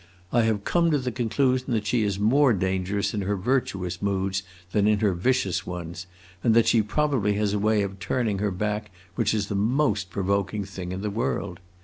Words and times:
I 0.33 0.41
have 0.45 0.63
come 0.63 0.89
to 0.89 0.97
the 0.97 1.11
conclusion 1.11 1.71
that 1.73 1.85
she 1.85 2.01
is 2.01 2.17
more 2.17 2.53
dangerous 2.53 3.13
in 3.13 3.21
her 3.21 3.35
virtuous 3.35 4.01
moods 4.01 4.41
than 4.71 4.87
in 4.87 4.97
her 5.01 5.13
vicious 5.13 5.67
ones, 5.67 6.07
and 6.43 6.55
that 6.55 6.65
she 6.65 6.81
probably 6.81 7.33
has 7.33 7.53
a 7.53 7.59
way 7.59 7.83
of 7.83 7.99
turning 7.99 8.39
her 8.39 8.49
back 8.49 8.89
which 9.13 9.31
is 9.31 9.47
the 9.47 9.53
most 9.53 10.09
provoking 10.09 10.65
thing 10.65 10.91
in 10.91 11.01
the 11.03 11.11
world. 11.11 11.59